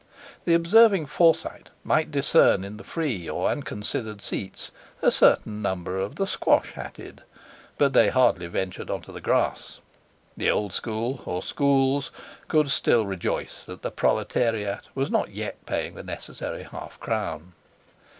[0.45, 6.15] The observing Forsyte might discern in the free or unconsidered seats a certain number of
[6.15, 7.21] the squash hatted,
[7.77, 9.79] but they hardly ventured on the grass;
[10.35, 16.63] the old school—or schools—could still rejoice that the proletariat was not yet paying the necessary
[16.63, 17.53] half crown.